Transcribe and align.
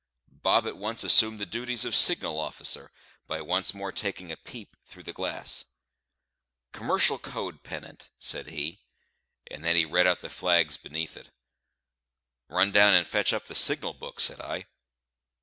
Bob 0.41 0.65
at 0.65 0.77
once 0.77 1.03
assumed 1.03 1.37
the 1.37 1.45
duties 1.45 1.85
of 1.85 1.95
signal 1.95 2.39
officer, 2.39 2.91
by 3.27 3.39
once 3.39 3.71
more 3.71 3.91
taking 3.91 4.31
a 4.31 4.35
peep 4.35 4.75
through 4.83 5.03
the 5.03 5.13
glass. 5.13 5.65
"Commercial 6.71 7.19
code 7.19 7.61
pennant," 7.61 8.09
said 8.17 8.49
he; 8.49 8.81
and 9.51 9.63
then 9.63 9.75
he 9.75 9.85
read 9.85 10.07
out 10.07 10.21
the 10.21 10.29
flags 10.31 10.75
beneath 10.75 11.15
it. 11.15 11.29
"Run 12.47 12.71
down 12.71 12.95
and 12.95 13.05
fetch 13.05 13.31
up 13.31 13.45
the 13.45 13.53
signal 13.53 13.93
book," 13.93 14.19
said 14.19 14.41
I. 14.41 14.65